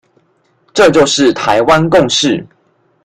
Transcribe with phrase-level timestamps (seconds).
[0.73, 2.43] 這就是台灣共識